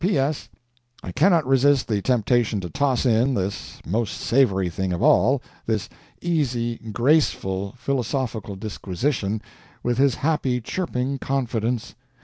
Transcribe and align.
P.S. 0.03 0.49
I 1.03 1.11
cannot 1.11 1.45
resist 1.45 1.87
the 1.87 2.01
temptation 2.01 2.59
to 2.61 2.71
toss 2.71 3.05
in 3.05 3.35
this 3.35 3.79
most 3.85 4.19
savory 4.19 4.67
thing 4.67 4.93
of 4.93 5.03
all 5.03 5.43
this 5.67 5.89
easy, 6.23 6.79
graceful, 6.91 7.75
philosophical 7.77 8.55
disquisition, 8.55 9.43
with 9.83 9.99
his 9.99 10.15
happy, 10.15 10.59
chirping 10.59 11.19
confidence. 11.19 11.93